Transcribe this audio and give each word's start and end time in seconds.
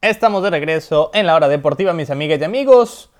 Estamos 0.00 0.44
de 0.44 0.50
regreso 0.50 1.10
en 1.12 1.26
la 1.26 1.34
hora 1.34 1.48
deportiva, 1.48 1.92
mis 1.92 2.10
amigas 2.10 2.40
y 2.40 2.44
amigos. 2.44 3.10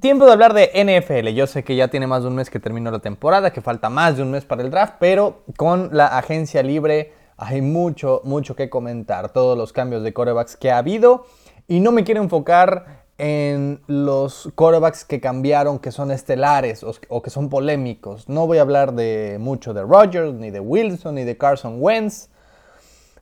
Tiempo 0.00 0.26
de 0.26 0.32
hablar 0.32 0.52
de 0.52 0.72
NFL. 0.74 1.28
Yo 1.28 1.46
sé 1.46 1.62
que 1.62 1.76
ya 1.76 1.86
tiene 1.86 2.08
más 2.08 2.22
de 2.22 2.28
un 2.28 2.34
mes 2.34 2.50
que 2.50 2.58
terminó 2.58 2.90
la 2.90 2.98
temporada, 2.98 3.52
que 3.52 3.60
falta 3.60 3.88
más 3.88 4.16
de 4.16 4.24
un 4.24 4.32
mes 4.32 4.44
para 4.44 4.62
el 4.62 4.72
draft, 4.72 4.94
pero 4.98 5.44
con 5.56 5.90
la 5.92 6.18
agencia 6.18 6.64
libre 6.64 7.12
hay 7.36 7.62
mucho, 7.62 8.22
mucho 8.24 8.56
que 8.56 8.68
comentar. 8.68 9.32
Todos 9.32 9.56
los 9.56 9.72
cambios 9.72 10.02
de 10.02 10.12
corebacks 10.12 10.56
que 10.56 10.72
ha 10.72 10.78
habido. 10.78 11.26
Y 11.68 11.78
no 11.78 11.92
me 11.92 12.02
quiero 12.02 12.24
enfocar 12.24 13.04
en 13.16 13.80
los 13.86 14.50
corebacks 14.56 15.04
que 15.04 15.20
cambiaron, 15.20 15.78
que 15.78 15.92
son 15.92 16.10
estelares 16.10 16.82
o, 16.82 17.22
que 17.22 17.30
son 17.30 17.48
polémicos. 17.48 18.28
No 18.28 18.48
voy 18.48 18.58
a 18.58 18.62
hablar 18.62 18.94
de 18.94 19.36
mucho 19.38 19.74
de 19.74 19.82
Rodgers, 19.82 20.34
ni 20.34 20.50
de 20.50 20.58
Wilson, 20.58 21.14
ni 21.14 21.22
de 21.22 21.38
Carson 21.38 21.76
Wentz. 21.78 22.30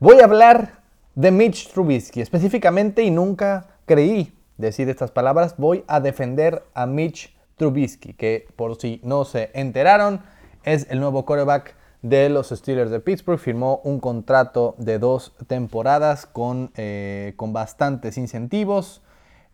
Voy 0.01 0.21
a 0.21 0.25
hablar 0.25 0.86
de 1.17 1.31
Mitch 1.31 1.73
Trubisky 1.73 2.21
específicamente 2.21 3.03
y 3.03 3.11
nunca 3.11 3.67
creí 3.87 4.33
decir 4.59 4.89
estas 4.89 5.11
palabras. 5.11 5.57
Voy 5.57 5.83
a 5.89 5.99
defender 5.99 6.63
a 6.75 6.87
Mitch 6.87 7.35
Trubisky, 7.57 8.13
que 8.13 8.47
por 8.55 8.77
si 8.77 9.01
no 9.03 9.25
se 9.25 9.51
enteraron, 9.55 10.21
es 10.63 10.87
el 10.91 11.01
nuevo 11.01 11.25
coreback 11.25 11.75
de 12.03 12.29
los 12.29 12.51
Steelers 12.51 12.91
de 12.91 13.01
Pittsburgh. 13.01 13.39
Firmó 13.39 13.81
un 13.83 13.99
contrato 13.99 14.75
de 14.79 14.99
dos 14.99 15.33
temporadas 15.47 16.27
con, 16.27 16.71
eh, 16.77 17.33
con 17.37 17.53
bastantes 17.53 18.19
incentivos. 18.19 19.03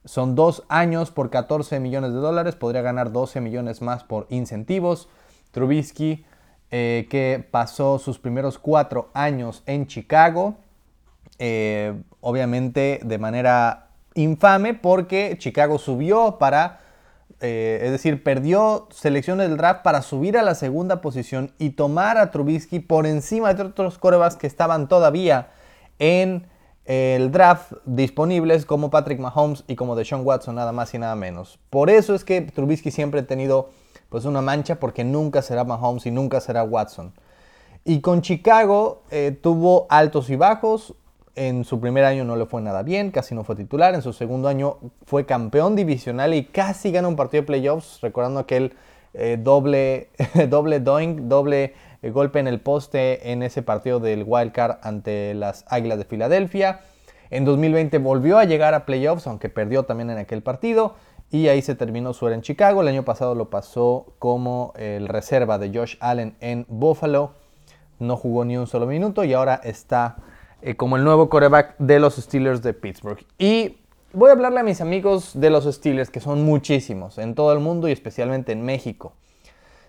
Son 0.04 0.34
dos 0.34 0.64
años 0.68 1.12
por 1.12 1.30
14 1.30 1.78
millones 1.78 2.12
de 2.12 2.18
dólares. 2.18 2.56
Podría 2.56 2.82
ganar 2.82 3.12
12 3.12 3.40
millones 3.40 3.82
más 3.82 4.02
por 4.02 4.26
incentivos. 4.30 5.08
Trubisky, 5.52 6.24
eh, 6.72 7.06
que 7.08 7.46
pasó 7.48 8.00
sus 8.00 8.18
primeros 8.18 8.58
cuatro 8.58 9.10
años 9.14 9.62
en 9.66 9.86
Chicago, 9.86 10.56
eh, 11.38 11.94
obviamente 12.20 13.00
de 13.02 13.18
manera 13.18 13.88
infame 14.14 14.74
porque 14.74 15.36
Chicago 15.38 15.78
subió 15.78 16.38
para, 16.38 16.80
eh, 17.40 17.80
es 17.82 17.90
decir, 17.90 18.22
perdió 18.22 18.88
selecciones 18.90 19.48
del 19.48 19.56
draft 19.56 19.82
para 19.82 20.02
subir 20.02 20.36
a 20.36 20.42
la 20.42 20.54
segunda 20.54 21.00
posición 21.00 21.52
y 21.58 21.70
tomar 21.70 22.18
a 22.18 22.30
Trubisky 22.30 22.80
por 22.80 23.06
encima 23.06 23.54
de 23.54 23.62
otros 23.62 23.98
corebacks 23.98 24.36
que 24.36 24.46
estaban 24.46 24.88
todavía 24.88 25.48
en 25.98 26.46
el 26.84 27.30
draft 27.30 27.72
disponibles 27.84 28.66
como 28.66 28.90
Patrick 28.90 29.20
Mahomes 29.20 29.64
y 29.68 29.76
como 29.76 29.94
Deshaun 29.94 30.26
Watson, 30.26 30.56
nada 30.56 30.72
más 30.72 30.92
y 30.94 30.98
nada 30.98 31.14
menos. 31.14 31.58
Por 31.70 31.90
eso 31.90 32.14
es 32.14 32.24
que 32.24 32.40
Trubisky 32.40 32.90
siempre 32.90 33.20
ha 33.20 33.26
tenido 33.26 33.70
pues 34.08 34.24
una 34.24 34.42
mancha 34.42 34.78
porque 34.78 35.04
nunca 35.04 35.42
será 35.42 35.64
Mahomes 35.64 36.06
y 36.06 36.10
nunca 36.10 36.40
será 36.40 36.64
Watson. 36.64 37.14
Y 37.84 38.00
con 38.00 38.20
Chicago 38.20 39.02
eh, 39.10 39.36
tuvo 39.40 39.86
altos 39.88 40.28
y 40.30 40.36
bajos, 40.36 40.94
en 41.34 41.64
su 41.64 41.80
primer 41.80 42.04
año 42.04 42.24
no 42.24 42.36
le 42.36 42.46
fue 42.46 42.60
nada 42.60 42.82
bien, 42.82 43.10
casi 43.10 43.34
no 43.34 43.44
fue 43.44 43.56
titular. 43.56 43.94
En 43.94 44.02
su 44.02 44.12
segundo 44.12 44.48
año 44.48 44.78
fue 45.04 45.26
campeón 45.26 45.76
divisional 45.76 46.34
y 46.34 46.44
casi 46.44 46.92
gana 46.92 47.08
un 47.08 47.16
partido 47.16 47.42
de 47.42 47.46
playoffs, 47.46 48.00
recordando 48.00 48.40
aquel 48.40 48.74
eh, 49.14 49.38
doble, 49.40 50.10
doble 50.48 50.80
doink, 50.80 51.20
doble 51.20 51.74
eh, 52.02 52.10
golpe 52.10 52.40
en 52.40 52.48
el 52.48 52.60
poste 52.60 53.32
en 53.32 53.42
ese 53.42 53.62
partido 53.62 54.00
del 54.00 54.24
Wild 54.26 54.52
Card 54.52 54.78
ante 54.82 55.34
las 55.34 55.64
Águilas 55.68 55.98
de 55.98 56.04
Filadelfia. 56.04 56.80
En 57.30 57.44
2020 57.44 57.96
volvió 57.98 58.38
a 58.38 58.44
llegar 58.44 58.74
a 58.74 58.84
playoffs, 58.84 59.26
aunque 59.26 59.48
perdió 59.48 59.84
también 59.84 60.10
en 60.10 60.18
aquel 60.18 60.42
partido. 60.42 60.96
Y 61.30 61.48
ahí 61.48 61.62
se 61.62 61.74
terminó 61.74 62.12
su 62.12 62.26
era 62.26 62.36
en 62.36 62.42
Chicago. 62.42 62.82
El 62.82 62.88
año 62.88 63.04
pasado 63.04 63.34
lo 63.34 63.48
pasó 63.48 64.12
como 64.18 64.74
el 64.76 65.08
reserva 65.08 65.56
de 65.58 65.72
Josh 65.72 65.96
Allen 66.00 66.36
en 66.40 66.66
Buffalo. 66.68 67.32
No 67.98 68.18
jugó 68.18 68.44
ni 68.44 68.58
un 68.58 68.66
solo 68.66 68.86
minuto 68.86 69.24
y 69.24 69.32
ahora 69.32 69.58
está 69.64 70.16
eh, 70.62 70.76
como 70.76 70.96
el 70.96 71.04
nuevo 71.04 71.28
coreback 71.28 71.74
de 71.78 71.98
los 71.98 72.14
Steelers 72.16 72.62
de 72.62 72.72
Pittsburgh. 72.72 73.24
Y 73.36 73.78
voy 74.12 74.30
a 74.30 74.32
hablarle 74.32 74.60
a 74.60 74.62
mis 74.62 74.80
amigos 74.80 75.32
de 75.34 75.50
los 75.50 75.64
Steelers, 75.64 76.10
que 76.10 76.20
son 76.20 76.44
muchísimos 76.44 77.18
en 77.18 77.34
todo 77.34 77.52
el 77.52 77.58
mundo 77.58 77.88
y 77.88 77.92
especialmente 77.92 78.52
en 78.52 78.62
México. 78.62 79.12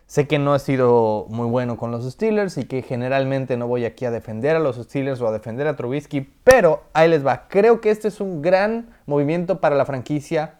Sé 0.07 0.27
que 0.27 0.39
no 0.39 0.55
he 0.55 0.59
sido 0.59 1.27
muy 1.30 1.48
bueno 1.48 1.77
con 1.77 1.92
los 1.92 2.11
Steelers 2.11 2.58
y 2.58 2.65
que 2.65 2.81
generalmente 2.81 3.55
no 3.55 3.67
voy 3.67 3.86
aquí 3.86 4.05
a 4.05 4.11
defender 4.11 4.55
a 4.55 4.59
los 4.59 4.77
Steelers 4.77 5.21
o 5.21 5.27
a 5.27 5.31
defender 5.31 5.67
a 5.67 5.75
Trubisky, 5.75 6.21
pero 6.43 6.83
ahí 6.93 7.09
les 7.09 7.25
va. 7.25 7.48
Creo 7.48 7.80
que 7.80 7.89
este 7.89 8.08
es 8.08 8.19
un 8.19 8.42
gran 8.42 8.89
movimiento 9.05 9.61
para 9.61 9.75
la 9.75 9.86
franquicia 9.86 10.55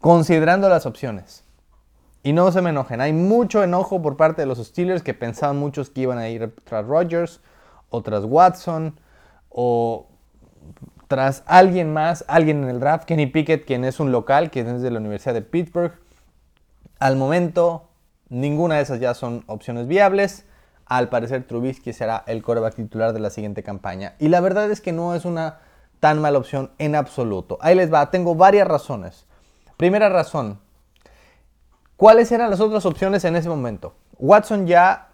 considerando 0.00 0.68
las 0.68 0.86
opciones. 0.86 1.44
Y 2.22 2.32
no 2.32 2.50
se 2.50 2.62
me 2.62 2.70
enojen, 2.70 3.00
hay 3.00 3.12
mucho 3.12 3.62
enojo 3.62 4.02
por 4.02 4.16
parte 4.16 4.42
de 4.42 4.46
los 4.46 4.58
Steelers 4.58 5.02
que 5.02 5.14
pensaban 5.14 5.58
muchos 5.58 5.88
que 5.90 6.02
iban 6.02 6.18
a 6.18 6.28
ir 6.28 6.54
tras 6.64 6.86
Rodgers 6.86 7.40
o 7.90 8.02
tras 8.02 8.24
Watson 8.24 8.98
o 9.50 10.08
tras 11.08 11.42
alguien 11.46 11.92
más, 11.92 12.24
alguien 12.28 12.62
en 12.62 12.68
el 12.68 12.80
draft, 12.80 13.06
Kenny 13.06 13.26
Pickett, 13.26 13.64
quien 13.64 13.84
es 13.84 13.98
un 13.98 14.12
local, 14.12 14.50
quien 14.50 14.68
es 14.68 14.82
de 14.82 14.90
la 14.90 15.00
Universidad 15.00 15.32
de 15.32 15.42
Pittsburgh. 15.42 15.92
Al 16.98 17.16
momento, 17.16 17.88
ninguna 18.28 18.76
de 18.76 18.82
esas 18.82 19.00
ya 19.00 19.14
son 19.14 19.42
opciones 19.46 19.88
viables. 19.88 20.44
Al 20.84 21.08
parecer, 21.08 21.46
Trubisky 21.46 21.94
será 21.94 22.24
el 22.26 22.42
coreback 22.42 22.74
titular 22.74 23.14
de 23.14 23.20
la 23.20 23.30
siguiente 23.30 23.62
campaña. 23.62 24.14
Y 24.18 24.28
la 24.28 24.40
verdad 24.40 24.70
es 24.70 24.82
que 24.82 24.92
no 24.92 25.14
es 25.14 25.24
una 25.24 25.60
tan 25.98 26.20
mala 26.20 26.38
opción 26.38 26.70
en 26.78 26.94
absoluto. 26.94 27.58
Ahí 27.62 27.74
les 27.74 27.92
va, 27.92 28.10
tengo 28.10 28.34
varias 28.34 28.68
razones. 28.68 29.26
Primera 29.78 30.10
razón, 30.10 30.60
¿cuáles 31.96 32.30
eran 32.32 32.50
las 32.50 32.60
otras 32.60 32.84
opciones 32.84 33.24
en 33.24 33.34
ese 33.34 33.48
momento? 33.48 33.94
Watson 34.18 34.66
ya 34.66 35.08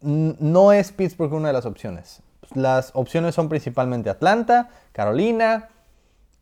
no 0.00 0.72
es 0.72 0.92
Pittsburgh 0.92 1.32
una 1.34 1.48
de 1.48 1.54
las 1.54 1.66
opciones 1.66 2.23
las 2.54 2.90
opciones 2.94 3.34
son 3.34 3.48
principalmente 3.48 4.10
Atlanta, 4.10 4.70
Carolina, 4.92 5.68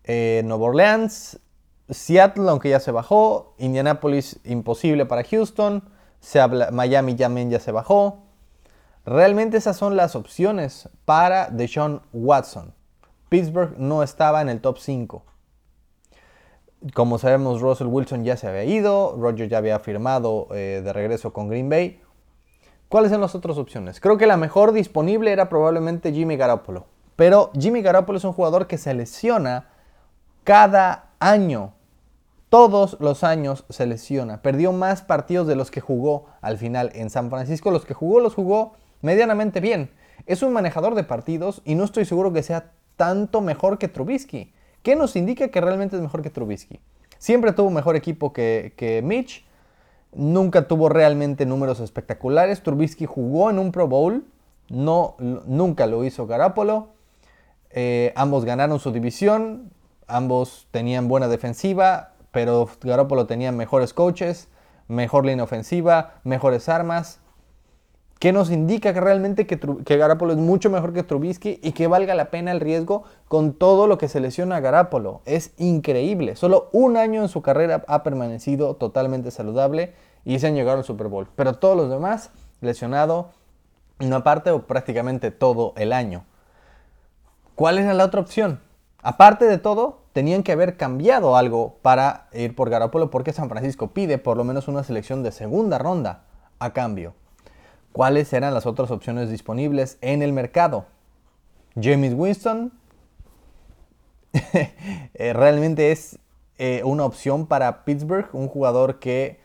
eh, 0.04 0.42
Nueva 0.44 0.64
Orleans, 0.64 1.38
Seattle, 1.88 2.48
aunque 2.48 2.70
ya 2.70 2.80
se 2.80 2.90
bajó, 2.90 3.54
Indianapolis 3.58 4.40
imposible 4.44 5.06
para 5.06 5.24
Houston, 5.24 5.82
se 6.20 6.40
habla, 6.40 6.70
Miami 6.70 7.14
también 7.14 7.50
ya 7.50 7.60
se 7.60 7.72
bajó. 7.72 8.22
Realmente 9.04 9.56
esas 9.56 9.76
son 9.76 9.96
las 9.96 10.14
opciones 10.14 10.88
para 11.04 11.48
Deshaun 11.48 12.02
Watson. 12.12 12.72
Pittsburgh 13.28 13.76
no 13.76 14.02
estaba 14.02 14.40
en 14.42 14.48
el 14.48 14.60
top 14.60 14.78
5. 14.78 15.24
Como 16.94 17.18
sabemos, 17.18 17.60
Russell 17.60 17.86
Wilson 17.86 18.24
ya 18.24 18.36
se 18.36 18.48
había 18.48 18.64
ido, 18.64 19.16
Roger 19.18 19.48
ya 19.48 19.58
había 19.58 19.78
firmado 19.78 20.48
eh, 20.52 20.82
de 20.84 20.92
regreso 20.92 21.32
con 21.32 21.48
Green 21.48 21.68
Bay. 21.68 22.00
¿Cuáles 22.92 23.10
son 23.10 23.22
las 23.22 23.34
otras 23.34 23.56
opciones? 23.56 24.00
Creo 24.00 24.18
que 24.18 24.26
la 24.26 24.36
mejor 24.36 24.72
disponible 24.72 25.32
era 25.32 25.48
probablemente 25.48 26.12
Jimmy 26.12 26.36
Garoppolo. 26.36 26.84
Pero 27.16 27.50
Jimmy 27.58 27.80
Garoppolo 27.80 28.18
es 28.18 28.24
un 28.24 28.34
jugador 28.34 28.66
que 28.66 28.76
se 28.76 28.92
lesiona 28.92 29.70
cada 30.44 31.06
año. 31.18 31.72
Todos 32.50 32.98
los 33.00 33.24
años 33.24 33.64
se 33.70 33.86
lesiona. 33.86 34.42
Perdió 34.42 34.72
más 34.72 35.00
partidos 35.00 35.46
de 35.46 35.56
los 35.56 35.70
que 35.70 35.80
jugó 35.80 36.26
al 36.42 36.58
final 36.58 36.90
en 36.92 37.08
San 37.08 37.30
Francisco. 37.30 37.70
Los 37.70 37.86
que 37.86 37.94
jugó 37.94 38.20
los 38.20 38.34
jugó 38.34 38.74
medianamente 39.00 39.60
bien. 39.60 39.90
Es 40.26 40.42
un 40.42 40.52
manejador 40.52 40.94
de 40.94 41.04
partidos 41.04 41.62
y 41.64 41.76
no 41.76 41.84
estoy 41.84 42.04
seguro 42.04 42.34
que 42.34 42.42
sea 42.42 42.72
tanto 42.96 43.40
mejor 43.40 43.78
que 43.78 43.88
Trubisky. 43.88 44.52
¿Qué 44.82 44.96
nos 44.96 45.16
indica 45.16 45.48
que 45.48 45.62
realmente 45.62 45.96
es 45.96 46.02
mejor 46.02 46.20
que 46.20 46.28
Trubisky? 46.28 46.78
Siempre 47.16 47.52
tuvo 47.52 47.70
mejor 47.70 47.96
equipo 47.96 48.34
que, 48.34 48.74
que 48.76 49.00
Mitch 49.00 49.46
Nunca 50.14 50.68
tuvo 50.68 50.88
realmente 50.88 51.46
números 51.46 51.80
espectaculares. 51.80 52.62
Trubisky 52.62 53.06
jugó 53.06 53.50
en 53.50 53.58
un 53.58 53.72
Pro 53.72 53.88
Bowl. 53.88 54.24
No, 54.68 55.16
nunca 55.18 55.86
lo 55.86 56.04
hizo 56.04 56.26
Garapolo. 56.26 56.88
Eh, 57.70 58.12
ambos 58.14 58.44
ganaron 58.44 58.78
su 58.78 58.92
división. 58.92 59.70
Ambos 60.06 60.68
tenían 60.70 61.08
buena 61.08 61.28
defensiva. 61.28 62.12
Pero 62.30 62.68
Garapolo 62.82 63.26
tenía 63.26 63.52
mejores 63.52 63.92
coaches, 63.92 64.48
mejor 64.88 65.26
línea 65.26 65.44
ofensiva, 65.44 66.14
mejores 66.24 66.68
armas. 66.68 67.20
¿Qué 68.22 68.32
nos 68.32 68.52
indica 68.52 68.94
que 68.94 69.00
realmente 69.00 69.48
que, 69.48 69.58
que 69.58 69.96
Garapolo 69.96 70.32
es 70.32 70.38
mucho 70.38 70.70
mejor 70.70 70.92
que 70.92 71.02
Trubisky 71.02 71.58
y 71.60 71.72
que 71.72 71.88
valga 71.88 72.14
la 72.14 72.30
pena 72.30 72.52
el 72.52 72.60
riesgo 72.60 73.02
con 73.26 73.52
todo 73.52 73.88
lo 73.88 73.98
que 73.98 74.06
se 74.06 74.20
lesiona 74.20 74.54
a 74.54 74.60
Garapolo? 74.60 75.22
Es 75.24 75.54
increíble. 75.58 76.36
Solo 76.36 76.68
un 76.70 76.96
año 76.96 77.22
en 77.22 77.28
su 77.28 77.42
carrera 77.42 77.82
ha 77.88 78.04
permanecido 78.04 78.76
totalmente 78.76 79.32
saludable 79.32 79.94
y 80.24 80.38
se 80.38 80.46
han 80.46 80.54
llegado 80.54 80.78
al 80.78 80.84
Super 80.84 81.08
Bowl. 81.08 81.26
Pero 81.34 81.54
todos 81.54 81.76
los 81.76 81.90
demás 81.90 82.30
lesionado 82.60 83.30
una 83.98 84.22
parte 84.22 84.52
o 84.52 84.68
prácticamente 84.68 85.32
todo 85.32 85.72
el 85.76 85.92
año. 85.92 86.24
¿Cuál 87.56 87.78
era 87.78 87.92
la 87.92 88.04
otra 88.04 88.20
opción? 88.20 88.60
Aparte 89.02 89.46
de 89.46 89.58
todo, 89.58 89.98
tenían 90.12 90.44
que 90.44 90.52
haber 90.52 90.76
cambiado 90.76 91.36
algo 91.36 91.74
para 91.82 92.28
ir 92.32 92.54
por 92.54 92.70
Garapolo 92.70 93.10
porque 93.10 93.32
San 93.32 93.48
Francisco 93.48 93.88
pide 93.88 94.18
por 94.18 94.36
lo 94.36 94.44
menos 94.44 94.68
una 94.68 94.84
selección 94.84 95.24
de 95.24 95.32
segunda 95.32 95.78
ronda 95.78 96.22
a 96.60 96.72
cambio 96.72 97.14
cuáles 97.92 98.32
eran 98.32 98.54
las 98.54 98.66
otras 98.66 98.90
opciones 98.90 99.30
disponibles 99.30 99.98
en 100.00 100.22
el 100.22 100.32
mercado. 100.32 100.86
James 101.80 102.14
Winston 102.14 102.72
eh, 104.32 105.32
realmente 105.32 105.92
es 105.92 106.18
eh, 106.58 106.82
una 106.84 107.04
opción 107.04 107.46
para 107.46 107.84
Pittsburgh, 107.84 108.28
un 108.32 108.48
jugador 108.48 108.98
que, 108.98 109.40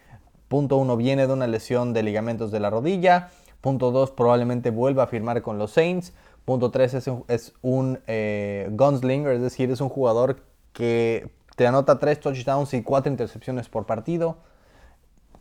punto 0.48 0.78
uno, 0.78 0.98
viene 0.98 1.28
de 1.28 1.34
una 1.34 1.48
lesión 1.48 1.94
de 1.94 2.04
ligamentos 2.04 2.52
de 2.52 2.60
la 2.60 2.70
rodilla, 2.70 3.30
punto 3.62 3.92
dos, 3.92 4.12
probablemente 4.12 4.70
vuelva 4.70 5.04
a 5.04 5.08
firmar 5.08 5.42
con 5.42 5.58
los 5.58 5.72
Saints, 5.72 6.14
Punto 6.48 6.72
3 6.72 6.94
es 7.28 7.54
un, 7.62 8.00
eh, 8.08 8.70
gunslinger, 8.72 9.34
es 9.34 9.42
decir, 9.42 9.70
es 9.70 9.82
un 9.82 9.90
jugador 9.90 10.44
que 10.72 11.30
te 11.58 11.68
anota 11.68 12.00
3 12.00 12.22
touchdowns 12.22 12.74
y 12.74 12.84
4 12.84 13.12
intercepciones 13.12 13.68
por 13.68 13.86
partido. 13.86 14.38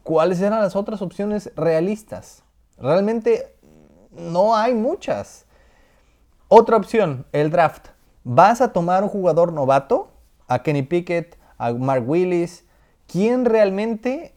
¿Cuáles 0.02 0.40
eran 0.40 0.58
las 0.58 0.74
otras 0.74 1.02
opciones 1.02 1.52
realistas? 1.54 2.42
Realmente 2.78 3.54
no 4.10 4.56
hay 4.56 4.74
muchas. 4.74 5.46
Otra 6.48 6.76
opción, 6.76 7.26
el 7.32 7.50
draft. 7.50 7.88
¿Vas 8.24 8.60
a 8.60 8.72
tomar 8.72 9.02
un 9.02 9.08
jugador 9.08 9.52
novato? 9.52 10.12
A 10.48 10.62
Kenny 10.62 10.82
Pickett, 10.82 11.36
a 11.58 11.72
Mark 11.72 12.08
Willis. 12.08 12.64
¿Quién 13.06 13.44
realmente 13.44 14.34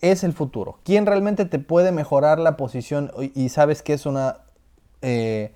es 0.00 0.24
el 0.24 0.32
futuro? 0.32 0.78
¿Quién 0.84 1.06
realmente 1.06 1.44
te 1.44 1.58
puede 1.58 1.92
mejorar 1.92 2.38
la 2.38 2.56
posición 2.56 3.12
y 3.34 3.48
sabes 3.48 3.82
que 3.82 3.94
es 3.94 4.06
una 4.06 4.38
eh, 5.02 5.52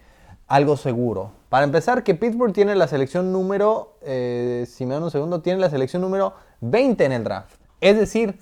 algo 0.46 0.76
seguro? 0.76 1.32
Para 1.48 1.64
empezar, 1.64 2.02
que 2.02 2.14
Pittsburgh 2.14 2.52
tiene 2.52 2.74
la 2.74 2.88
selección 2.88 3.32
número, 3.32 3.96
eh, 4.02 4.66
si 4.68 4.86
me 4.86 4.94
dan 4.94 5.04
un 5.04 5.10
segundo, 5.10 5.40
tiene 5.40 5.60
la 5.60 5.70
selección 5.70 6.02
número 6.02 6.34
20 6.60 7.04
en 7.04 7.12
el 7.12 7.24
draft. 7.24 7.60
Es 7.80 7.96
decir, 7.96 8.40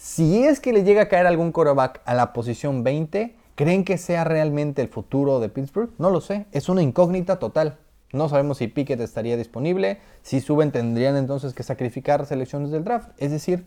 si 0.00 0.44
es 0.46 0.60
que 0.60 0.72
le 0.72 0.82
llega 0.82 1.02
a 1.02 1.08
caer 1.08 1.26
algún 1.26 1.52
quarterback 1.52 2.00
a 2.06 2.14
la 2.14 2.32
posición 2.32 2.82
20, 2.82 3.36
¿creen 3.54 3.84
que 3.84 3.98
sea 3.98 4.24
realmente 4.24 4.80
el 4.80 4.88
futuro 4.88 5.40
de 5.40 5.50
Pittsburgh? 5.50 5.90
No 5.98 6.08
lo 6.08 6.22
sé, 6.22 6.46
es 6.52 6.70
una 6.70 6.80
incógnita 6.80 7.38
total. 7.38 7.76
No 8.14 8.30
sabemos 8.30 8.56
si 8.56 8.68
Pickett 8.68 8.98
estaría 9.00 9.36
disponible, 9.36 9.98
si 10.22 10.40
suben 10.40 10.72
tendrían 10.72 11.16
entonces 11.16 11.52
que 11.52 11.62
sacrificar 11.62 12.24
selecciones 12.24 12.70
del 12.70 12.82
draft. 12.82 13.10
Es 13.18 13.30
decir, 13.30 13.66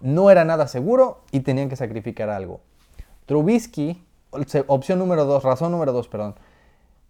no 0.00 0.30
era 0.30 0.46
nada 0.46 0.66
seguro 0.66 1.24
y 1.30 1.40
tenían 1.40 1.68
que 1.68 1.76
sacrificar 1.76 2.30
algo. 2.30 2.62
Trubisky, 3.26 4.02
opción 4.66 4.98
número 4.98 5.26
2, 5.26 5.42
razón 5.42 5.72
número 5.72 5.92
2, 5.92 6.08
perdón. 6.08 6.36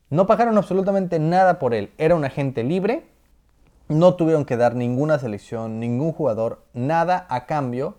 No 0.08 0.26
pagaron 0.26 0.58
absolutamente 0.58 1.20
nada 1.20 1.60
por 1.60 1.72
él. 1.72 1.92
Era 1.98 2.16
un 2.16 2.24
agente 2.24 2.64
libre. 2.64 3.04
No 3.86 4.14
tuvieron 4.14 4.44
que 4.44 4.56
dar 4.56 4.74
ninguna 4.74 5.20
selección, 5.20 5.78
ningún 5.78 6.10
jugador, 6.10 6.64
nada 6.74 7.28
a 7.30 7.46
cambio. 7.46 7.94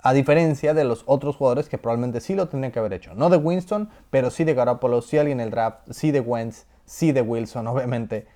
A 0.00 0.12
diferencia 0.12 0.74
de 0.74 0.84
los 0.84 1.02
otros 1.06 1.36
jugadores 1.36 1.68
que 1.68 1.78
probablemente 1.78 2.20
sí 2.20 2.34
lo 2.34 2.48
tendrían 2.48 2.72
que 2.72 2.78
haber 2.78 2.92
hecho. 2.92 3.14
No 3.14 3.30
de 3.30 3.36
Winston, 3.36 3.90
pero 4.10 4.30
sí 4.30 4.44
de 4.44 4.54
Garoppolo, 4.54 5.02
sí 5.02 5.18
alguien 5.18 5.40
en 5.40 5.46
el 5.46 5.50
draft, 5.50 5.90
sí 5.90 6.12
de 6.12 6.20
Wentz, 6.20 6.66
sí 6.84 7.12
de 7.12 7.22
Wilson, 7.22 7.66
obviamente. 7.68 8.26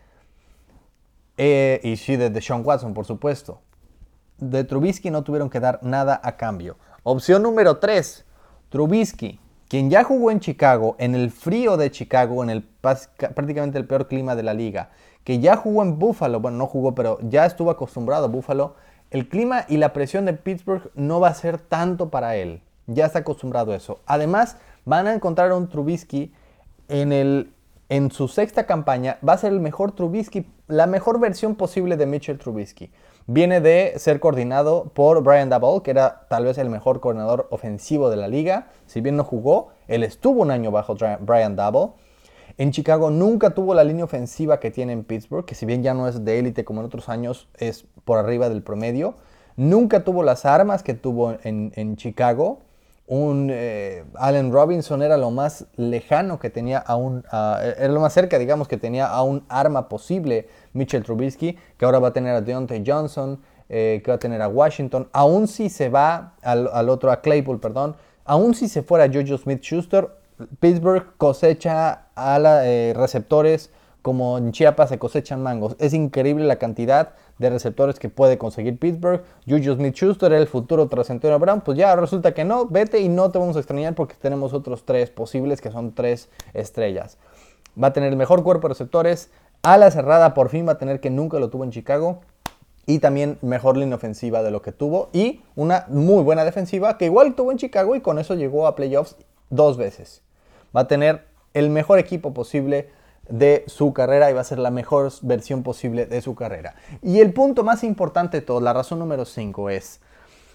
Eh, 1.39 1.81
y 1.83 1.97
sí 1.97 2.17
de 2.17 2.41
Sean 2.41 2.63
Watson, 2.65 2.95
por 2.95 3.05
supuesto. 3.05 3.61
De 4.39 4.65
Trubisky 4.65 5.11
no 5.11 5.23
tuvieron 5.23 5.49
que 5.49 5.61
dar 5.61 5.79
nada 5.83 6.21
a 6.23 6.37
cambio. 6.37 6.77
Opción 7.05 7.43
número 7.43 7.79
3. 7.79 8.25
Trubisky, 8.69 9.39
quien 9.69 9.89
ya 9.89 10.03
jugó 10.03 10.31
en 10.31 10.41
Chicago, 10.41 10.97
en 10.99 11.15
el 11.15 11.31
frío 11.31 11.77
de 11.77 11.91
Chicago, 11.91 12.43
en 12.43 12.51
el 12.51 12.63
prácticamente 12.63 13.79
el 13.79 13.87
peor 13.87 14.09
clima 14.09 14.35
de 14.35 14.43
la 14.43 14.53
liga, 14.53 14.91
que 15.25 15.39
ya 15.39 15.57
jugó 15.57 15.83
en 15.83 15.99
Buffalo, 15.99 16.41
bueno, 16.41 16.59
no 16.59 16.67
jugó, 16.67 16.95
pero 16.95 17.19
ya 17.23 17.47
estuvo 17.47 17.71
acostumbrado 17.71 18.25
a 18.25 18.29
Buffalo, 18.29 18.75
el 19.13 19.29
clima 19.29 19.67
y 19.69 19.77
la 19.77 19.93
presión 19.93 20.25
de 20.25 20.33
Pittsburgh 20.33 20.91
no 20.95 21.21
va 21.21 21.29
a 21.29 21.35
ser 21.35 21.59
tanto 21.59 22.09
para 22.11 22.37
él. 22.37 22.63
Ya 22.87 23.07
está 23.07 23.21
acostumbrado 23.21 23.73
a 23.73 23.77
eso. 23.77 24.01
Además, 24.07 24.57
van 24.85 25.07
a 25.07 25.15
encontrar 25.15 25.51
a 25.51 25.57
un 25.57 25.69
Trubisky 25.69 26.33
en 26.89 27.13
el 27.13 27.53
en 27.93 28.11
su 28.11 28.27
sexta 28.27 28.65
campaña 28.65 29.19
va 29.27 29.35
a 29.35 29.39
ser 29.39 29.53
el 29.53 29.61
mejor 29.61 29.93
Trubisky, 29.93 30.47
la 30.67 30.87
mejor 30.87 31.21
versión 31.21 31.57
posible 31.57 31.99
de 31.99 32.07
Mitchell 32.07 32.39
Trubisky. 32.39 32.91
Viene 33.27 33.61
de 33.61 33.93
ser 33.99 34.19
coordinado 34.19 34.85
por 34.95 35.23
Brian 35.23 35.51
Dabble, 35.51 35.83
que 35.83 35.91
era 35.91 36.27
tal 36.31 36.47
vez 36.47 36.57
el 36.57 36.71
mejor 36.71 37.01
coordinador 37.01 37.49
ofensivo 37.51 38.09
de 38.09 38.17
la 38.17 38.29
liga. 38.29 38.69
Si 38.87 39.03
bien 39.03 39.17
no 39.17 39.25
jugó, 39.25 39.73
él 39.89 40.05
estuvo 40.05 40.41
un 40.41 40.51
año 40.51 40.71
bajo 40.71 40.97
Brian 41.21 41.55
Dabble. 41.55 41.91
En 42.59 42.71
Chicago 42.71 43.11
nunca 43.11 43.51
tuvo 43.51 43.75
la 43.75 43.85
línea 43.85 44.05
ofensiva 44.05 44.61
que 44.61 44.71
tiene 44.71 44.93
en 44.93 45.05
Pittsburgh, 45.05 45.45
que 45.45 45.55
si 45.55 45.67
bien 45.67 45.83
ya 45.83 45.95
no 45.95 46.09
es 46.09 46.25
de 46.25 46.39
élite 46.39 46.65
como 46.65 46.81
en 46.81 46.87
otros 46.87 47.09
años, 47.09 47.49
es 47.57 47.85
por 48.05 48.19
arriba 48.19 48.49
del 48.49 48.63
promedio. 48.63 49.15
Nunca 49.57 50.05
tuvo 50.05 50.23
las 50.23 50.45
armas 50.45 50.83
que 50.83 50.95
tuvo 50.95 51.37
en, 51.43 51.97
Chicago 51.97 52.61
un 53.07 53.51
eh, 53.53 54.05
Allen 54.15 54.53
Robinson 54.53 55.03
era 55.03 55.17
lo 55.17 55.31
más 55.31 55.67
lejano 55.77 56.39
que 56.39 56.49
tenía 56.51 56.79
a 56.79 56.97
un, 56.97 57.25
era 57.31 57.89
lo 57.89 58.01
más 58.01 58.15
cerca, 58.15 58.39
digamos, 58.39 58.69
que 58.69 58.79
tenía 58.79 59.07
a 59.07 59.23
un 59.23 59.45
arma 59.49 59.89
posible 59.89 60.49
Mitchell 60.73 61.03
Trubisky, 61.03 61.59
que 61.77 61.85
ahora 61.85 61.99
va 61.99 62.09
a 62.09 62.13
tener 62.13 62.35
a 62.35 62.41
Deontay 62.41 62.83
Johnson, 62.87 63.41
eh, 63.69 64.01
que 64.05 64.11
va 64.11 64.17
a 64.17 64.19
tener 64.19 64.41
a 64.41 64.49
Washington, 64.49 65.09
aún 65.13 65.49
si 65.49 65.69
se 65.69 65.89
va 65.89 66.35
al, 66.43 66.89
otro, 66.89 67.11
a 67.11 67.21
Claypool, 67.21 67.59
perdón, 67.59 67.97
aún 68.25 68.55
si 68.55 68.69
se 68.69 68.83
fuera 68.83 69.11
Jojo 69.13 69.37
Smith-Schuster, 69.37 70.11
Pittsburgh 70.61 71.17
cosecha 71.17 72.07
a 72.15 72.39
la, 72.39 72.67
eh, 72.67 72.95
receptores 72.95 73.71
como 74.03 74.37
en 74.37 74.51
Chiapas 74.51 74.89
se 74.89 74.99
cosechan 74.99 75.43
mangos. 75.43 75.77
Es 75.79 75.95
increíble 75.95 76.45
la 76.45 76.57
cantidad 76.57 77.13
de 77.39 77.51
receptores 77.51 77.99
que 77.99 78.09
puede 78.09 78.37
conseguir 78.37 78.79
Pittsburgh. 78.79 79.23
Juju 79.49 79.77
Smith-Schuster, 79.77 80.33
el 80.33 80.49
futuro 80.49 80.89
tras 80.89 81.09
Antonio 81.11 81.39
Brown, 81.39 81.61
pues 81.61 81.79
ya 81.79 81.95
resulta 81.97 82.35
que 82.35 82.45
no, 82.45 82.67
vete 82.67 83.01
y 83.01 83.09
no 83.09 83.31
te 83.31 83.39
vamos 83.39 83.57
a 83.57 83.61
extrañar 83.61 83.95
porque 83.95 84.15
tenemos 84.21 84.53
otros 84.53 84.85
tres 84.85 85.11
posibles 85.11 85.61
que 85.61 85.71
son 85.71 85.95
tres 85.95 86.29
estrellas. 86.53 87.17
Va 87.83 87.89
a 87.89 87.93
tener 87.93 88.11
el 88.11 88.19
mejor 88.19 88.43
cuerpo 88.43 88.69
de 88.69 88.75
receptores, 88.75 89.31
ala 89.63 89.91
cerrada 89.91 90.35
por 90.35 90.49
fin 90.51 90.67
va 90.67 90.73
a 90.73 90.79
tener 90.79 91.01
que 91.01 91.11
nunca 91.11 91.39
lo 91.39 91.49
tuvo 91.49 91.65
en 91.65 91.71
Chicago 91.71 92.21
y 92.87 92.99
también 92.99 93.39
mejor 93.43 93.77
línea 93.77 93.95
ofensiva 93.95 94.43
de 94.43 94.51
lo 94.51 94.61
que 94.63 94.73
tuvo 94.73 95.09
y 95.13 95.43
una 95.55 95.87
muy 95.89 96.25
buena 96.25 96.45
defensiva 96.45 96.99
que 96.99 97.05
igual 97.05 97.35
tuvo 97.35 97.53
en 97.53 97.59
Chicago 97.59 97.95
y 97.95 98.01
con 98.01 98.19
eso 98.19 98.35
llegó 98.35 98.67
a 98.67 98.75
playoffs 98.75 99.17
dos 99.51 99.77
veces. 99.77 100.23
Va 100.75 100.83
a 100.83 100.89
tener 100.89 101.27
el 101.55 101.71
mejor 101.71 101.99
equipo 101.99 102.33
posible 102.35 102.91
de 103.29 103.65
su 103.67 103.93
carrera 103.93 104.31
y 104.31 104.35
va 104.35 104.41
a 104.41 104.45
ser 104.45 104.59
la 104.59 104.71
mejor 104.71 105.13
versión 105.23 105.63
posible 105.63 106.07
de 106.07 106.21
su 106.21 106.35
carrera. 106.35 106.75
Y 107.03 107.21
el 107.21 107.33
punto 107.33 107.65
más 107.65 107.85
importante 107.85 108.41
de 108.41 108.47
todo, 108.47 108.61
la 108.61 108.73
razón 108.73 108.99
número 108.99 109.25
5 109.25 109.71
es, 109.71 110.01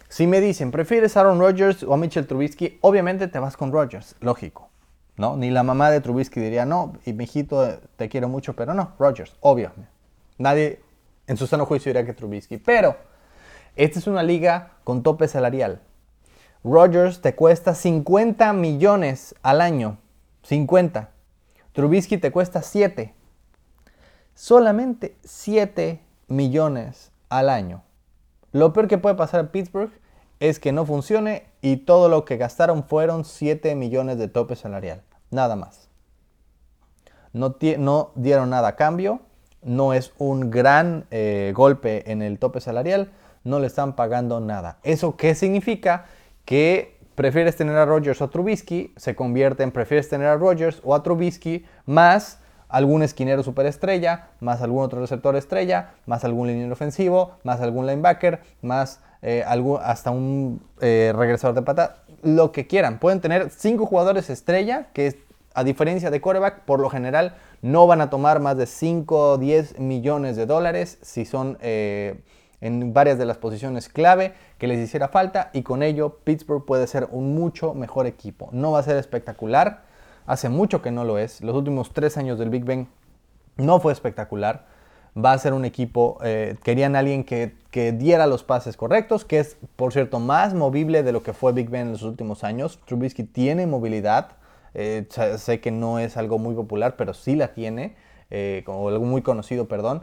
si 0.10 0.28
me 0.28 0.42
dicen, 0.42 0.72
¿prefieres 0.72 1.18
Aaron 1.18 1.40
Rodgers 1.40 1.84
o 1.84 1.98
Mitchell 1.98 2.28
Trubisky? 2.28 2.78
Obviamente 2.82 3.28
te 3.28 3.40
vas 3.40 3.58
con 3.58 3.72
Rodgers, 3.72 4.16
lógico. 4.20 4.70
¿no? 5.18 5.36
Ni 5.36 5.50
la 5.50 5.64
mamá 5.64 5.90
de 5.92 6.00
Trubisky 6.00 6.40
diría, 6.40 6.66
no, 6.66 6.94
y 7.06 7.14
mi 7.14 7.24
hijito 7.24 7.80
te 7.96 8.08
quiero 8.08 8.30
mucho, 8.30 8.54
pero 8.54 8.74
no, 8.74 8.94
Rodgers, 9.00 9.36
obvio. 9.42 9.72
Nadie 10.38 10.82
en 11.26 11.38
su 11.38 11.48
sano 11.48 11.66
juicio 11.66 11.90
diría 11.90 12.06
que 12.06 12.14
Trubisky. 12.14 12.58
Pero 12.58 12.96
esta 13.76 14.00
es 14.00 14.08
una 14.08 14.24
liga 14.24 14.74
con 14.84 15.04
tope 15.04 15.28
salarial. 15.28 15.82
Rodgers 16.64 17.22
te 17.22 17.36
cuesta 17.36 17.74
50 17.74 18.54
millones 18.54 19.36
al 19.42 19.62
año. 19.62 19.98
50. 20.48 21.10
Trubisky 21.74 22.18
te 22.18 22.32
cuesta 22.32 22.62
7. 22.62 23.14
Solamente 24.34 25.18
7 25.26 26.00
millones 26.28 27.12
al 27.28 27.50
año. 27.50 27.84
Lo 28.54 28.72
peor 28.72 28.88
que 28.88 28.98
puede 28.98 29.16
pasar 29.16 29.42
a 29.42 29.52
Pittsburgh 29.52 29.92
es 30.40 30.60
que 30.60 30.72
no 30.72 30.86
funcione 30.86 31.48
y 31.62 31.78
todo 31.78 32.08
lo 32.08 32.24
que 32.24 32.38
gastaron 32.38 32.86
fueron 32.86 33.26
7 33.26 33.76
millones 33.76 34.18
de 34.20 34.30
tope 34.30 34.56
salarial. 34.56 35.02
Nada 35.32 35.58
más. 35.58 35.90
No, 37.34 37.58
dieron 38.16 38.50
nada 38.50 38.70
a 38.70 38.76
cambio. 38.78 39.20
No 39.62 39.94
es 39.94 40.14
un 40.18 40.50
gran 40.50 41.08
eh, 41.12 41.52
golpe 41.54 42.10
en 42.10 42.22
el 42.22 42.40
tope 42.40 42.62
salarial. 42.62 43.12
No 43.44 43.60
le 43.60 43.68
están 43.68 43.98
pagando 43.98 44.40
nada. 44.40 44.78
¿Eso 44.84 45.18
qué 45.18 45.36
significa? 45.36 46.06
Que 46.46 46.97
prefieres 47.18 47.56
tener 47.56 47.76
a 47.76 47.86
Rodgers 47.86 48.22
o 48.22 48.26
a 48.26 48.30
Trubisky, 48.30 48.94
se 48.96 49.16
convierte 49.16 49.64
en 49.64 49.72
prefieres 49.72 50.08
tener 50.08 50.28
a 50.28 50.38
Rodgers 50.38 50.82
o 50.84 50.94
a 50.94 51.02
Trubisky 51.02 51.66
más 51.88 52.38
algún 52.70 53.02
esquinero 53.02 53.42
superestrella, 53.42 54.28
más 54.40 54.62
algún 54.62 54.84
otro 54.84 55.02
receptor 55.02 55.36
estrella, 55.36 55.94
más 56.06 56.24
algún 56.24 56.48
liniero 56.48 56.74
ofensivo, 56.74 57.32
más 57.44 57.60
algún 57.60 57.88
linebacker, 57.88 58.42
más 58.62 59.00
eh, 59.24 59.44
hasta 59.82 60.12
un 60.12 60.62
eh, 60.80 61.12
regresador 61.16 61.56
de 61.56 61.64
pata, 61.64 62.04
lo 62.22 62.52
que 62.52 62.68
quieran. 62.68 63.00
Pueden 63.00 63.20
tener 63.20 63.50
cinco 63.50 63.88
jugadores 63.88 64.30
estrella, 64.30 64.90
que 64.94 65.20
a 65.56 65.64
diferencia 65.64 66.12
de 66.12 66.22
quarterback, 66.22 66.66
por 66.66 66.80
lo 66.80 66.92
general 66.92 67.34
no 67.64 67.88
van 67.88 68.02
a 68.02 68.12
tomar 68.12 68.40
más 68.40 68.58
de 68.58 68.68
5 68.68 69.32
o 69.32 69.38
10 69.40 69.80
millones 69.80 70.36
de 70.36 70.46
dólares 70.46 71.00
si 71.02 71.26
son... 71.26 71.58
Eh, 71.62 72.22
en 72.62 72.94
varias 72.94 73.18
de 73.18 73.26
las 73.26 73.38
posiciones 73.38 73.90
clave 73.90 74.34
que 74.58 74.68
les 74.68 74.80
hiciera 74.80 75.08
falta 75.08 75.52
y 75.54 75.62
con 75.62 75.84
ello 75.84 76.18
Pittsburgh 76.24 76.66
puede 76.66 76.88
ser 76.88 77.08
un 77.12 77.36
mucho 77.36 77.74
mejor 77.74 78.08
equipo. 78.08 78.50
No 78.52 78.72
va 78.72 78.80
a 78.80 78.84
ser 78.84 78.98
espectacular, 78.98 79.84
hace 80.26 80.50
mucho 80.50 80.82
que 80.82 80.92
no 80.92 81.04
lo 81.04 81.18
es. 81.18 81.42
Los 81.42 81.56
últimos 81.56 81.94
tres 81.94 82.18
años 82.18 82.40
del 82.40 82.50
Big 82.50 82.64
Ben 82.64 82.88
no 83.58 83.80
fue 83.80 83.94
espectacular. 83.94 84.66
Va 85.16 85.34
a 85.34 85.38
ser 85.38 85.54
un 85.54 85.66
equipo, 85.66 86.20
eh, 86.24 86.58
querían 86.64 86.96
alguien 86.96 87.24
que, 87.24 87.56
diera 87.72 88.26
los 88.26 88.44
pases 88.44 88.76
correctos, 88.76 89.24
que 89.24 89.38
es, 89.38 89.56
por 89.76 89.94
cierto, 89.94 90.20
más 90.20 90.56
movible 90.56 91.04
de 91.04 91.12
lo 91.12 91.22
que 91.22 91.34
fue 91.34 91.54
Big 91.54 91.70
Ben 91.70 91.82
en 91.82 91.92
los 91.92 92.02
últimos 92.02 92.44
años. 92.44 92.80
Trubisky 92.86 93.24
tiene 93.24 93.68
movilidad, 93.68 94.32
eh, 94.74 95.08
sé 95.38 95.60
que 95.60 95.70
no 95.70 96.00
es 96.00 96.18
algo 96.18 96.40
muy 96.40 96.56
popular, 96.56 96.96
pero 96.98 97.14
sí 97.14 97.36
la 97.36 97.54
tiene, 97.54 97.96
eh, 98.32 98.64
como 98.66 98.90
algo 98.90 99.06
muy 99.06 99.22
conocido, 99.22 99.68
perdón 99.68 100.02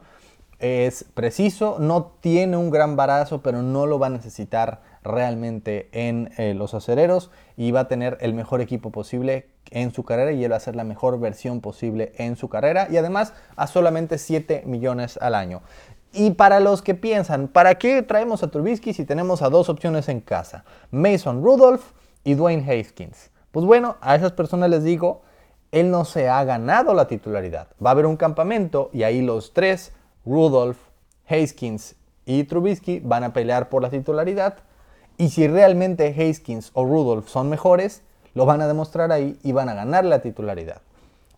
es 0.65 1.05
preciso, 1.05 1.77
no 1.79 2.13
tiene 2.21 2.57
un 2.57 2.71
gran 2.71 2.97
barazo, 2.97 3.43
pero 3.43 3.61
no 3.61 3.85
lo 3.85 3.99
va 3.99 4.07
a 4.07 4.11
necesitar 4.11 4.81
realmente 5.03 5.91
en 5.93 6.31
eh, 6.39 6.55
los 6.55 6.73
acereros 6.73 7.31
y 7.59 7.71
va 7.71 7.81
a 7.81 7.89
tener 7.89 8.17
el 8.23 8.33
mejor 8.33 8.63
equipo 8.63 8.91
posible 8.91 9.47
en 9.71 9.93
su 9.93 10.05
carrera 10.05 10.33
y 10.33 10.43
él 10.43 10.53
va 10.53 10.57
a 10.57 10.61
ser 10.61 10.75
la 10.75 10.85
mejor 10.85 11.21
versión 11.21 11.61
posible 11.61 12.13
en 12.17 12.37
su 12.37 12.49
carrera 12.49 12.89
y 12.91 12.97
además 12.97 13.35
a 13.57 13.67
solamente 13.67 14.17
7 14.17 14.63
millones 14.65 15.19
al 15.21 15.35
año. 15.35 15.61
Y 16.15 16.31
para 16.31 16.61
los 16.61 16.81
que 16.81 16.95
piensan, 16.95 17.49
¿para 17.49 17.75
qué 17.75 18.01
traemos 18.03 18.43
a 18.43 18.51
Trubisky 18.51 18.95
si 18.95 19.05
tenemos 19.05 19.43
a 19.43 19.51
dos 19.51 19.69
opciones 19.69 20.09
en 20.09 20.21
casa? 20.21 20.65
Mason 20.91 21.43
Rudolph 21.43 21.83
y 22.23 22.35
Dwayne 22.35 22.65
Haskins. 22.71 23.31
Pues 23.51 23.67
bueno, 23.67 23.97
a 24.01 24.15
esas 24.15 24.33
personas 24.33 24.71
les 24.71 24.83
digo, 24.83 25.23
él 25.73 25.91
no 25.91 26.05
se 26.05 26.29
ha 26.29 26.43
ganado 26.45 26.95
la 26.95 27.07
titularidad. 27.07 27.69
Va 27.85 27.91
a 27.91 27.93
haber 27.93 28.07
un 28.07 28.17
campamento 28.17 28.91
y 28.93 29.03
ahí 29.03 29.21
los 29.21 29.53
tres, 29.53 29.93
Rudolph, 30.25 30.79
Haskins 31.29 31.97
y 32.27 32.45
Trubisky, 32.45 33.01
van 33.01 33.25
a 33.25 33.33
pelear 33.33 33.69
por 33.69 33.83
la 33.83 33.91
titularidad. 33.91 34.59
Y 35.17 35.29
si 35.29 35.47
realmente 35.47 36.15
Haskins 36.19 36.71
o 36.75 36.85
Rudolph 36.85 37.29
son 37.29 37.49
mejores, 37.49 38.03
lo 38.35 38.47
van 38.47 38.61
a 38.61 38.67
demostrar 38.67 39.13
ahí 39.13 39.39
y 39.43 39.53
van 39.53 39.69
a 39.69 39.75
ganar 39.75 40.05
la 40.05 40.21
titularidad. 40.21 40.83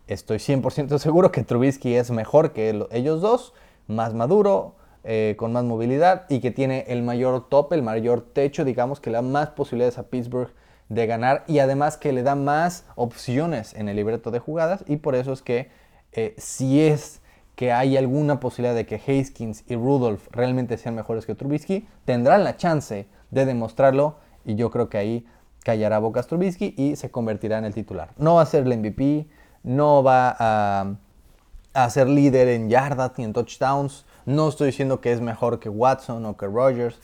Estoy 0.07 0.39
100% 0.39 0.99
seguro 0.99 1.33
que 1.33 1.43
Trubisky 1.43 1.95
es 1.95 2.11
mejor 2.11 2.53
que 2.53 2.87
ellos 2.91 3.21
dos, 3.21 3.53
más 3.87 4.15
maduro, 4.15 4.75
eh, 5.05 5.35
con 5.39 5.53
más 5.53 5.63
movilidad 5.63 6.25
y 6.29 6.41
que 6.41 6.51
tiene 6.51 6.85
el 6.89 7.03
mayor 7.03 7.49
tope, 7.49 7.77
el 7.77 7.83
mayor 7.83 8.23
techo, 8.23 8.65
digamos, 8.65 8.99
que 8.99 9.11
le 9.11 9.17
da 9.17 9.23
más 9.23 9.51
posibilidades 9.51 9.99
a 9.99 10.05
Pittsburgh 10.05 10.51
de 10.89 11.07
ganar 11.07 11.45
y 11.47 11.59
además 11.61 11.97
que 11.97 12.13
le 12.13 12.23
da 12.23 12.35
más 12.35 12.85
opciones 12.97 13.75
en 13.75 13.89
el 13.89 13.97
libreto 13.97 14.31
de 14.31 14.39
jugadas 14.39 14.85
y 14.87 14.97
por 14.97 15.15
eso 15.15 15.33
es 15.33 15.43
que 15.43 15.71
eh, 16.13 16.35
si 16.39 16.81
es 16.81 17.21
que 17.57 17.73
hay 17.73 17.97
alguna 17.97 18.39
posibilidad 18.39 18.75
de 18.75 18.87
que 18.87 18.97
Haskins 18.97 19.65
y 19.67 19.75
Rudolph 19.75 20.29
realmente 20.31 20.77
sean 20.77 20.95
mejores 20.95 21.25
que 21.25 21.35
Trubisky, 21.35 21.89
tendrán 22.05 22.45
la 22.45 22.57
chance 22.57 23.09
de 23.31 23.47
demostrarlo 23.47 24.19
y 24.45 24.55
yo 24.55 24.71
creo 24.71 24.89
que 24.91 24.99
ahí 24.99 25.27
callará 25.65 25.99
Bocas 25.99 26.27
Trubisky 26.29 26.75
y 26.77 26.97
se 26.97 27.11
convertirá 27.11 27.59
en 27.59 27.65
el 27.65 27.75
titular. 27.75 28.11
No 28.19 28.35
va 28.35 28.43
a 28.43 28.47
ser 28.47 28.67
el 28.67 28.79
MVP, 28.79 29.27
no 29.65 30.03
va 30.03 30.37
a, 30.39 31.91
ser 31.91 32.09
líder 32.09 32.49
en 32.49 32.69
yardas 32.69 33.13
ni 33.17 33.25
en 33.25 33.33
touchdowns, 33.33 34.05
no 34.27 34.49
estoy 34.49 34.67
diciendo 34.67 35.01
que 35.01 35.13
es 35.13 35.21
mejor 35.21 35.59
que 35.59 35.69
Watson 35.69 36.25
o 36.27 36.37
que 36.37 36.47
Rogers, 36.47 37.01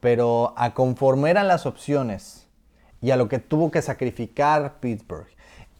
pero 0.00 0.52
a 0.56 0.74
conforme 0.74 1.30
eran 1.30 1.48
las 1.48 1.64
opciones 1.64 2.46
y 3.00 3.12
a 3.12 3.16
lo 3.16 3.28
que 3.28 3.38
tuvo 3.38 3.70
que 3.70 3.80
sacrificar 3.80 4.78
Pittsburgh 4.78 5.26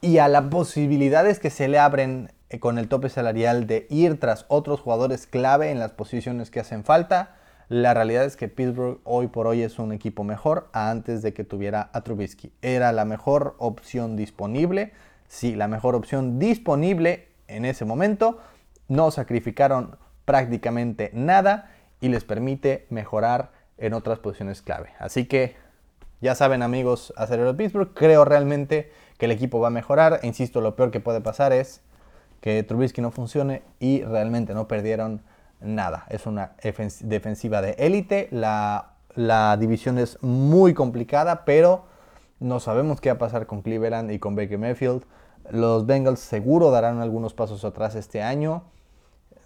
y 0.01 0.19
a 0.19 0.29
las 0.29 0.45
posibilidades 0.45 1.39
que 1.39 1.51
se 1.51 1.69
le 1.69 1.79
abren 1.79 2.31
con 2.61 2.79
el 2.79 2.89
tope 2.89 3.09
salarial 3.09 3.67
de 3.67 3.87
ir 3.91 4.21
tras 4.21 4.47
otros 4.49 4.81
jugadores 4.81 5.27
clave 5.27 5.71
en 5.71 5.79
las 5.79 5.93
posiciones 5.93 6.51
que 6.51 6.61
hacen 6.61 6.85
falta, 6.85 7.37
la 7.69 7.95
realidad 7.95 8.25
es 8.25 8.37
que 8.37 8.49
Pittsburgh 8.49 9.01
hoy 9.03 9.27
por 9.27 9.49
hoy 9.49 9.63
es 9.63 9.81
un 9.81 9.93
equipo 9.93 10.23
mejor 10.23 10.69
antes 10.73 11.23
de 11.23 11.35
que 11.35 11.43
tuviera 11.43 11.91
a 11.93 12.03
Trubisky. 12.03 12.53
Era 12.63 12.93
la 12.93 13.05
mejor 13.05 13.57
opción 13.59 14.15
disponible. 14.15 14.93
Sí, 15.27 15.57
la 15.57 15.67
mejor 15.67 15.97
opción 15.97 16.39
disponible 16.39 17.29
en 17.49 17.65
ese 17.65 17.85
momento. 17.85 18.39
No 18.87 19.11
sacrificaron 19.11 19.97
prácticamente 20.25 21.11
nada 21.13 21.73
y 22.01 22.09
les 22.09 22.23
permite 22.23 22.87
mejorar 22.89 23.51
en 23.79 23.95
otras 23.95 24.21
posiciones 24.21 24.63
clave. 24.63 24.91
Así 25.01 25.27
que 25.27 25.57
ya 26.21 26.37
saben 26.37 26.63
amigos, 26.63 27.13
el 27.19 27.57
Pittsburgh, 27.57 27.93
creo 27.95 28.25
realmente 28.25 28.93
que 29.19 29.27
el 29.27 29.33
equipo 29.33 29.59
va 29.59 29.69
a 29.69 29.71
mejorar. 29.71 30.21
Insisto, 30.23 30.61
lo 30.61 30.77
peor 30.77 30.93
que 30.93 31.01
puede 31.01 31.21
pasar 31.21 31.53
es 31.53 31.83
que 32.41 32.63
Trubisky 32.63 33.01
no 33.01 33.11
funcione 33.11 33.63
y 33.81 34.03
realmente 34.03 34.55
no 34.55 34.69
perdieron 34.69 35.23
nada. 35.61 36.07
Es 36.09 36.27
una 36.27 36.53
defensiva 36.61 37.63
de 37.63 37.73
élite. 37.79 38.29
La, 38.31 38.93
la, 39.15 39.57
división 39.57 39.99
es 39.99 40.23
muy 40.23 40.75
complicada, 40.75 41.45
pero 41.45 41.85
no 42.41 42.61
sabemos 42.61 43.01
qué 43.01 43.11
va 43.11 43.17
a 43.17 43.19
pasar 43.19 43.47
con 43.47 43.63
Cleveland 43.63 44.11
y 44.11 44.19
con 44.19 44.37
Baker 44.37 44.59
Mayfield. 44.59 45.03
Los 45.51 45.87
Bengals 45.87 46.21
seguro 46.21 46.71
darán 46.71 47.01
algunos 47.01 47.35
pasos 47.35 47.65
atrás 47.65 47.95
este 47.95 48.23
año. 48.23 48.65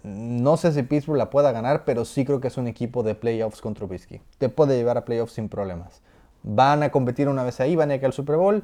No 0.03 0.57
sé 0.57 0.71
si 0.71 0.81
Pittsburgh 0.81 1.17
la 1.17 1.29
pueda 1.29 1.51
ganar, 1.51 1.85
pero 1.85 2.05
sí 2.05 2.25
creo 2.25 2.41
que 2.41 2.47
es 2.47 2.57
un 2.57 2.67
equipo 2.67 3.03
de 3.03 3.13
playoffs 3.13 3.61
con 3.61 3.75
Trubisky. 3.75 4.19
Te 4.39 4.49
puede 4.49 4.75
llevar 4.75 4.97
a 4.97 5.05
playoffs 5.05 5.33
sin 5.33 5.47
problemas. 5.47 6.01
¿Van 6.43 6.81
a 6.81 6.89
competir 6.89 7.29
una 7.29 7.43
vez 7.43 7.59
ahí? 7.59 7.75
¿Van 7.75 7.91
a 7.91 7.95
ir 7.95 8.05
al 8.05 8.13
Super 8.13 8.37
Bowl? 8.37 8.63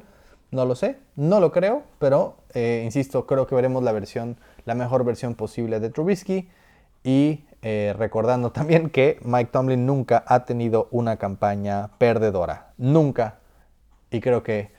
No 0.52 0.66
lo 0.66 0.76
sé, 0.76 0.98
no 1.16 1.40
lo 1.40 1.52
creo, 1.52 1.84
pero 2.00 2.38
eh, 2.54 2.82
insisto, 2.86 3.26
creo 3.26 3.48
que 3.48 3.56
veremos 3.56 3.84
la 3.84 3.92
versión, 3.92 4.38
la 4.66 4.76
mejor 4.76 5.04
versión 5.04 5.36
posible 5.36 5.80
de 5.80 5.90
Trubisky. 5.90 6.50
Y 7.04 7.46
eh, 7.62 7.94
recordando 7.98 8.52
también 8.52 8.90
que 8.90 9.20
Mike 9.24 9.50
Tomlin 9.52 9.86
nunca 9.86 10.24
ha 10.26 10.46
tenido 10.46 10.88
una 10.92 11.18
campaña 11.18 11.90
perdedora. 11.98 12.74
Nunca. 12.78 13.40
Y 14.10 14.22
creo 14.22 14.44
que 14.44 14.72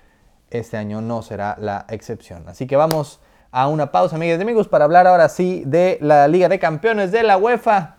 este 0.50 0.76
año 0.76 1.00
no 1.00 1.22
será 1.22 1.56
la 1.58 1.84
excepción. 1.90 2.48
Así 2.48 2.66
que 2.66 2.76
vamos 2.76 3.20
a 3.50 3.68
una 3.68 3.92
pausa, 3.92 4.16
amigas 4.16 4.38
y 4.38 4.42
amigos, 4.42 4.68
para 4.68 4.84
hablar 4.84 5.06
ahora 5.06 5.28
sí 5.28 5.62
de 5.66 5.98
la 6.00 6.28
Liga 6.28 6.48
de 6.48 6.58
Campeones 6.58 7.12
de 7.12 7.22
la 7.22 7.36
UEFA. 7.36 7.97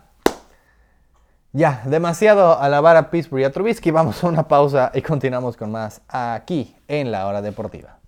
Ya, 1.52 1.82
demasiado 1.84 2.60
alabar 2.60 2.96
a 2.96 3.10
Pittsburgh 3.10 3.42
y 3.42 3.44
a 3.44 3.50
Trubisky. 3.50 3.90
Vamos 3.90 4.22
a 4.22 4.28
una 4.28 4.46
pausa 4.46 4.92
y 4.94 5.02
continuamos 5.02 5.56
con 5.56 5.72
más 5.72 6.00
aquí 6.08 6.76
en 6.86 7.10
la 7.10 7.26
hora 7.26 7.42
deportiva. 7.42 7.99